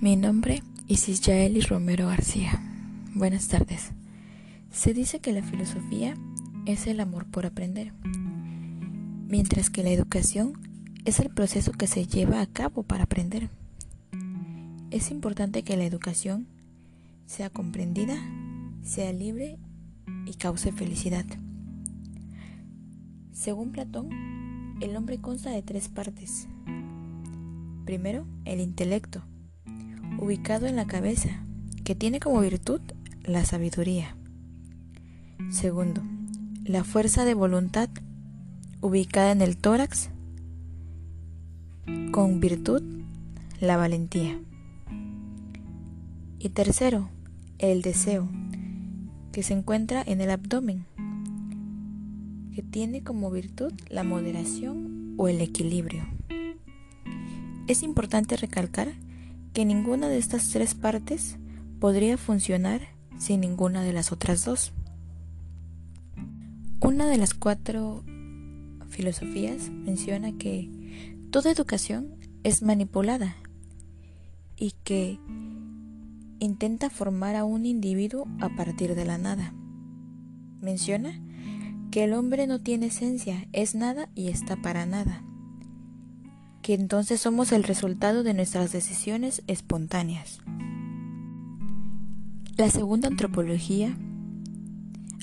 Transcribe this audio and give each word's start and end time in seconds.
Mi 0.00 0.14
nombre 0.14 0.62
es 0.86 1.08
Isyaeli 1.08 1.60
Romero 1.60 2.06
García. 2.06 2.62
Buenas 3.16 3.48
tardes. 3.48 3.90
Se 4.70 4.94
dice 4.94 5.18
que 5.18 5.32
la 5.32 5.42
filosofía 5.42 6.14
es 6.66 6.86
el 6.86 7.00
amor 7.00 7.26
por 7.26 7.46
aprender, 7.46 7.92
mientras 9.26 9.70
que 9.70 9.82
la 9.82 9.90
educación 9.90 10.52
es 11.04 11.18
el 11.18 11.30
proceso 11.30 11.72
que 11.72 11.88
se 11.88 12.06
lleva 12.06 12.40
a 12.40 12.46
cabo 12.46 12.84
para 12.84 13.04
aprender. 13.04 13.50
Es 14.92 15.10
importante 15.10 15.64
que 15.64 15.76
la 15.76 15.84
educación 15.84 16.46
sea 17.26 17.50
comprendida, 17.50 18.14
sea 18.84 19.12
libre 19.12 19.58
y 20.26 20.34
cause 20.34 20.70
felicidad. 20.70 21.26
Según 23.32 23.72
Platón, 23.72 24.10
el 24.80 24.94
hombre 24.94 25.18
consta 25.18 25.50
de 25.50 25.62
tres 25.62 25.88
partes. 25.88 26.46
Primero, 27.84 28.28
el 28.44 28.60
intelecto 28.60 29.24
ubicado 30.18 30.66
en 30.66 30.76
la 30.76 30.86
cabeza, 30.86 31.30
que 31.84 31.94
tiene 31.94 32.20
como 32.20 32.40
virtud 32.40 32.80
la 33.24 33.44
sabiduría. 33.44 34.16
Segundo, 35.50 36.02
la 36.64 36.84
fuerza 36.84 37.24
de 37.24 37.34
voluntad, 37.34 37.88
ubicada 38.80 39.32
en 39.32 39.42
el 39.42 39.56
tórax, 39.56 40.10
con 42.10 42.40
virtud 42.40 42.82
la 43.60 43.76
valentía. 43.76 44.40
Y 46.38 46.50
tercero, 46.50 47.08
el 47.58 47.82
deseo, 47.82 48.28
que 49.32 49.42
se 49.42 49.54
encuentra 49.54 50.02
en 50.06 50.20
el 50.20 50.30
abdomen, 50.30 50.84
que 52.54 52.62
tiene 52.62 53.02
como 53.02 53.30
virtud 53.30 53.72
la 53.88 54.04
moderación 54.04 55.14
o 55.16 55.28
el 55.28 55.40
equilibrio. 55.40 56.06
Es 57.66 57.82
importante 57.82 58.36
recalcar 58.36 58.92
que 59.52 59.64
ninguna 59.64 60.08
de 60.08 60.18
estas 60.18 60.50
tres 60.50 60.74
partes 60.74 61.36
podría 61.80 62.16
funcionar 62.18 62.80
sin 63.18 63.40
ninguna 63.40 63.82
de 63.82 63.92
las 63.92 64.12
otras 64.12 64.44
dos. 64.44 64.72
Una 66.80 67.08
de 67.08 67.18
las 67.18 67.34
cuatro 67.34 68.04
filosofías 68.88 69.70
menciona 69.70 70.32
que 70.32 70.70
toda 71.30 71.50
educación 71.50 72.14
es 72.44 72.62
manipulada 72.62 73.36
y 74.56 74.72
que 74.84 75.18
intenta 76.38 76.90
formar 76.90 77.36
a 77.36 77.44
un 77.44 77.66
individuo 77.66 78.26
a 78.40 78.48
partir 78.50 78.94
de 78.94 79.04
la 79.04 79.18
nada. 79.18 79.52
Menciona 80.60 81.20
que 81.90 82.04
el 82.04 82.12
hombre 82.12 82.46
no 82.46 82.60
tiene 82.60 82.86
esencia, 82.86 83.48
es 83.52 83.74
nada 83.74 84.08
y 84.14 84.28
está 84.28 84.56
para 84.56 84.86
nada 84.86 85.22
que 86.68 86.74
entonces 86.74 87.18
somos 87.18 87.52
el 87.52 87.64
resultado 87.64 88.22
de 88.22 88.34
nuestras 88.34 88.72
decisiones 88.72 89.42
espontáneas. 89.46 90.40
La 92.58 92.68
segunda 92.68 93.08
antropología 93.08 93.96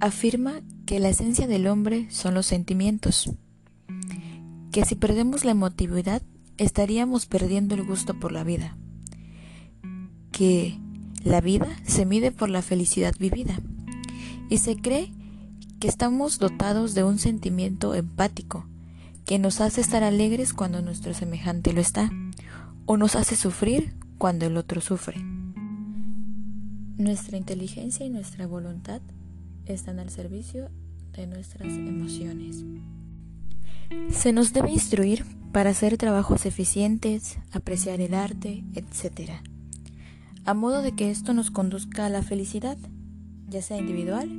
afirma 0.00 0.62
que 0.84 0.98
la 0.98 1.10
esencia 1.10 1.46
del 1.46 1.68
hombre 1.68 2.10
son 2.10 2.34
los 2.34 2.46
sentimientos, 2.46 3.30
que 4.72 4.84
si 4.84 4.96
perdemos 4.96 5.44
la 5.44 5.52
emotividad 5.52 6.22
estaríamos 6.56 7.26
perdiendo 7.26 7.76
el 7.76 7.84
gusto 7.86 8.18
por 8.18 8.32
la 8.32 8.42
vida, 8.42 8.76
que 10.32 10.76
la 11.22 11.40
vida 11.40 11.68
se 11.84 12.04
mide 12.04 12.32
por 12.32 12.48
la 12.48 12.62
felicidad 12.62 13.14
vivida 13.16 13.60
y 14.50 14.58
se 14.58 14.74
cree 14.74 15.12
que 15.78 15.86
estamos 15.86 16.40
dotados 16.40 16.94
de 16.94 17.04
un 17.04 17.20
sentimiento 17.20 17.94
empático, 17.94 18.66
que 19.28 19.38
nos 19.38 19.60
hace 19.60 19.82
estar 19.82 20.02
alegres 20.02 20.54
cuando 20.54 20.80
nuestro 20.80 21.12
semejante 21.12 21.74
lo 21.74 21.82
está, 21.82 22.10
o 22.86 22.96
nos 22.96 23.14
hace 23.14 23.36
sufrir 23.36 23.94
cuando 24.16 24.46
el 24.46 24.56
otro 24.56 24.80
sufre. 24.80 25.20
Nuestra 26.96 27.36
inteligencia 27.36 28.06
y 28.06 28.08
nuestra 28.08 28.46
voluntad 28.46 29.02
están 29.66 29.98
al 29.98 30.08
servicio 30.08 30.70
de 31.12 31.26
nuestras 31.26 31.68
emociones. 31.68 32.64
Se 34.10 34.32
nos 34.32 34.54
debe 34.54 34.70
instruir 34.70 35.26
para 35.52 35.70
hacer 35.70 35.98
trabajos 35.98 36.46
eficientes, 36.46 37.38
apreciar 37.52 38.00
el 38.00 38.14
arte, 38.14 38.64
etc. 38.72 39.32
A 40.46 40.54
modo 40.54 40.80
de 40.80 40.92
que 40.92 41.10
esto 41.10 41.34
nos 41.34 41.50
conduzca 41.50 42.06
a 42.06 42.08
la 42.08 42.22
felicidad, 42.22 42.78
ya 43.46 43.60
sea 43.60 43.76
individual 43.76 44.30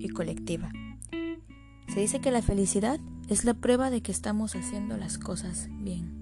y 0.00 0.08
colectiva. 0.08 0.72
Se 1.86 2.00
dice 2.00 2.20
que 2.20 2.32
la 2.32 2.42
felicidad 2.42 2.98
es 3.28 3.44
la 3.44 3.54
prueba 3.54 3.90
de 3.90 4.00
que 4.02 4.12
estamos 4.12 4.54
haciendo 4.54 4.96
las 4.96 5.18
cosas 5.18 5.68
bien. 5.70 6.12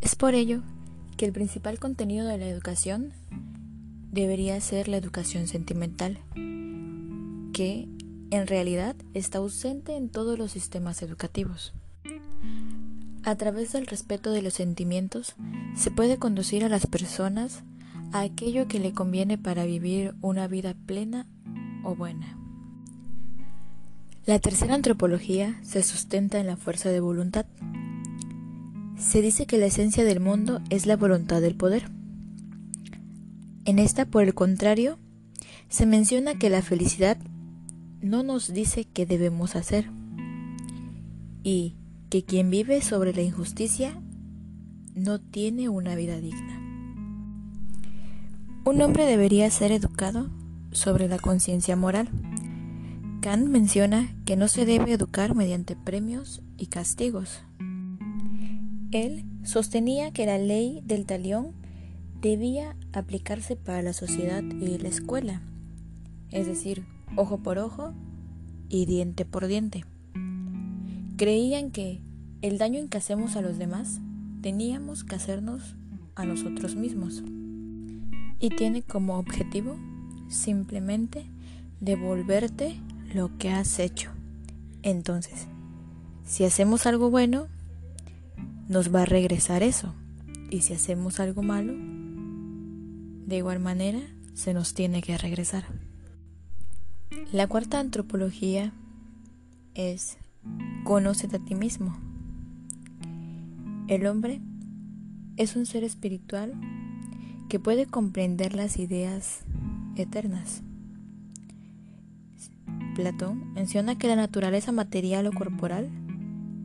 Es 0.00 0.14
por 0.14 0.34
ello 0.34 0.62
que 1.16 1.24
el 1.24 1.32
principal 1.32 1.78
contenido 1.78 2.26
de 2.26 2.38
la 2.38 2.46
educación 2.46 3.12
debería 4.12 4.60
ser 4.60 4.88
la 4.88 4.96
educación 4.96 5.46
sentimental, 5.46 6.18
que 7.52 7.88
en 8.30 8.46
realidad 8.46 8.96
está 9.14 9.38
ausente 9.38 9.96
en 9.96 10.08
todos 10.08 10.38
los 10.38 10.52
sistemas 10.52 11.02
educativos. 11.02 11.72
A 13.24 13.34
través 13.34 13.72
del 13.72 13.86
respeto 13.86 14.30
de 14.30 14.42
los 14.42 14.54
sentimientos 14.54 15.34
se 15.74 15.90
puede 15.90 16.18
conducir 16.18 16.64
a 16.64 16.68
las 16.68 16.86
personas 16.86 17.62
a 18.12 18.20
aquello 18.20 18.68
que 18.68 18.78
le 18.78 18.92
conviene 18.92 19.36
para 19.36 19.64
vivir 19.64 20.14
una 20.20 20.46
vida 20.46 20.74
plena 20.86 21.26
o 21.82 21.96
buena. 21.96 22.45
La 24.26 24.40
tercera 24.40 24.74
antropología 24.74 25.56
se 25.62 25.84
sustenta 25.84 26.40
en 26.40 26.48
la 26.48 26.56
fuerza 26.56 26.88
de 26.88 26.98
voluntad. 26.98 27.46
Se 28.98 29.22
dice 29.22 29.46
que 29.46 29.56
la 29.56 29.66
esencia 29.66 30.02
del 30.02 30.18
mundo 30.18 30.60
es 30.68 30.84
la 30.84 30.96
voluntad 30.96 31.40
del 31.40 31.54
poder. 31.54 31.88
En 33.66 33.78
esta, 33.78 34.04
por 34.04 34.24
el 34.24 34.34
contrario, 34.34 34.98
se 35.68 35.86
menciona 35.86 36.40
que 36.40 36.50
la 36.50 36.60
felicidad 36.60 37.18
no 38.02 38.24
nos 38.24 38.52
dice 38.52 38.84
qué 38.84 39.06
debemos 39.06 39.54
hacer 39.54 39.88
y 41.44 41.76
que 42.10 42.24
quien 42.24 42.50
vive 42.50 42.82
sobre 42.82 43.14
la 43.14 43.22
injusticia 43.22 43.96
no 44.96 45.20
tiene 45.20 45.68
una 45.68 45.94
vida 45.94 46.20
digna. 46.20 46.60
Un 48.64 48.82
hombre 48.82 49.06
debería 49.06 49.48
ser 49.50 49.70
educado 49.70 50.30
sobre 50.72 51.06
la 51.06 51.20
conciencia 51.20 51.76
moral 51.76 52.08
Kant 53.26 53.48
menciona 53.48 54.14
que 54.24 54.36
no 54.36 54.46
se 54.46 54.64
debe 54.64 54.92
educar 54.92 55.34
mediante 55.34 55.74
premios 55.74 56.42
y 56.56 56.66
castigos. 56.66 57.40
Él 58.92 59.24
sostenía 59.42 60.12
que 60.12 60.26
la 60.26 60.38
ley 60.38 60.80
del 60.86 61.06
talión 61.06 61.48
debía 62.20 62.76
aplicarse 62.92 63.56
para 63.56 63.82
la 63.82 63.94
sociedad 63.94 64.44
y 64.44 64.78
la 64.78 64.86
escuela, 64.86 65.42
es 66.30 66.46
decir, 66.46 66.84
ojo 67.16 67.38
por 67.38 67.58
ojo 67.58 67.94
y 68.68 68.86
diente 68.86 69.24
por 69.24 69.48
diente. 69.48 69.84
Creían 71.16 71.72
que 71.72 72.00
el 72.42 72.58
daño 72.58 72.78
en 72.78 72.88
que 72.88 72.98
hacemos 72.98 73.34
a 73.34 73.42
los 73.42 73.58
demás 73.58 74.00
teníamos 74.40 75.02
que 75.02 75.16
hacernos 75.16 75.74
a 76.14 76.24
nosotros 76.24 76.76
mismos 76.76 77.24
y 78.38 78.50
tiene 78.50 78.82
como 78.82 79.18
objetivo 79.18 79.76
simplemente 80.28 81.26
devolverte 81.80 82.76
lo 83.16 83.36
que 83.38 83.50
has 83.50 83.78
hecho. 83.78 84.10
Entonces, 84.82 85.46
si 86.26 86.44
hacemos 86.44 86.86
algo 86.86 87.10
bueno, 87.10 87.48
nos 88.68 88.94
va 88.94 89.02
a 89.02 89.06
regresar 89.06 89.62
eso. 89.62 89.94
Y 90.50 90.60
si 90.60 90.74
hacemos 90.74 91.18
algo 91.18 91.42
malo, 91.42 91.72
de 93.26 93.38
igual 93.38 93.58
manera, 93.58 94.00
se 94.34 94.52
nos 94.52 94.74
tiene 94.74 95.00
que 95.00 95.16
regresar. 95.16 95.64
La 97.32 97.46
cuarta 97.46 97.80
antropología 97.80 98.72
es 99.74 100.18
conócete 100.84 101.36
a 101.36 101.44
ti 101.44 101.54
mismo. 101.54 101.96
El 103.88 104.06
hombre 104.06 104.42
es 105.38 105.56
un 105.56 105.64
ser 105.64 105.84
espiritual 105.84 106.52
que 107.48 107.58
puede 107.58 107.86
comprender 107.86 108.54
las 108.54 108.78
ideas 108.78 109.40
eternas. 109.96 110.62
Platón 112.94 113.52
menciona 113.52 113.98
que 113.98 114.08
la 114.08 114.16
naturaleza 114.16 114.72
material 114.72 115.26
o 115.26 115.32
corporal 115.32 115.90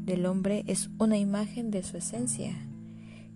del 0.06 0.26
hombre 0.26 0.64
es 0.68 0.90
una 0.98 1.18
imagen 1.18 1.72
de 1.72 1.84
su 1.84 1.98
esencia, 1.98 2.56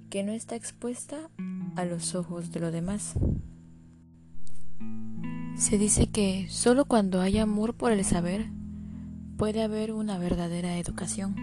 que 0.09 0.23
no 0.23 0.31
está 0.31 0.55
expuesta 0.55 1.29
a 1.75 1.85
los 1.85 2.15
ojos 2.15 2.51
de 2.51 2.59
los 2.59 2.71
demás. 2.71 3.15
Se 5.55 5.77
dice 5.77 6.07
que 6.07 6.47
solo 6.49 6.85
cuando 6.85 7.21
hay 7.21 7.37
amor 7.37 7.75
por 7.75 7.91
el 7.91 8.03
saber 8.03 8.47
puede 9.37 9.63
haber 9.63 9.91
una 9.91 10.17
verdadera 10.17 10.77
educación. 10.77 11.35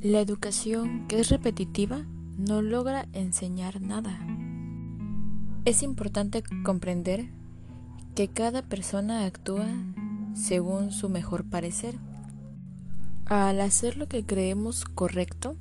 La 0.00 0.20
educación 0.20 1.08
que 1.08 1.18
es 1.18 1.30
repetitiva 1.30 2.04
no 2.38 2.62
logra 2.62 3.08
enseñar 3.12 3.80
nada. 3.80 4.20
Es 5.64 5.82
importante 5.82 6.44
comprender 6.64 7.30
que 8.16 8.28
cada 8.28 8.62
persona 8.62 9.26
actúa 9.26 9.66
según 10.34 10.90
su 10.90 11.10
mejor 11.10 11.44
parecer. 11.44 11.96
Al 13.26 13.60
hacer 13.60 13.98
lo 13.98 14.08
que 14.08 14.24
creemos 14.24 14.84
correcto, 14.86 15.56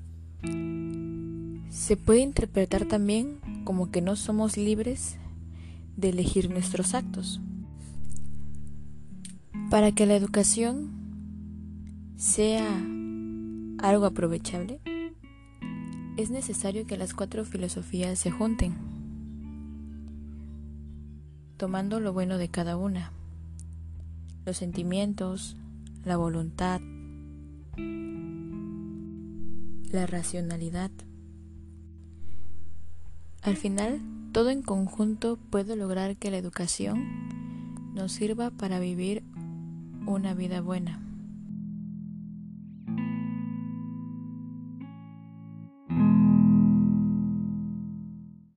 Se 1.69 1.97
puede 1.97 2.21
interpretar 2.21 2.85
también 2.85 3.39
como 3.65 3.91
que 3.91 4.01
no 4.01 4.15
somos 4.15 4.55
libres 4.55 5.17
de 5.97 6.09
elegir 6.09 6.49
nuestros 6.49 6.93
actos. 6.93 7.41
Para 9.69 9.91
que 9.91 10.05
la 10.05 10.15
educación 10.15 10.91
sea 12.15 12.65
algo 13.79 14.05
aprovechable, 14.05 14.79
es 16.15 16.29
necesario 16.29 16.87
que 16.87 16.97
las 16.97 17.13
cuatro 17.13 17.43
filosofías 17.43 18.17
se 18.19 18.31
junten, 18.31 18.94
tomando 21.57 21.99
lo 21.99 22.13
bueno 22.13 22.37
de 22.37 22.49
cada 22.49 22.77
una, 22.77 23.11
los 24.45 24.57
sentimientos, 24.57 25.55
la 26.03 26.17
voluntad, 26.17 26.81
la 29.91 30.05
racionalidad. 30.05 30.91
Al 33.41 33.57
final, 33.57 34.01
todo 34.31 34.49
en 34.49 34.61
conjunto 34.61 35.37
puede 35.49 35.75
lograr 35.75 36.17
que 36.17 36.31
la 36.31 36.37
educación 36.37 37.93
nos 37.93 38.11
sirva 38.11 38.51
para 38.51 38.79
vivir 38.79 39.23
una 40.05 40.33
vida 40.33 40.61
buena. 40.61 41.01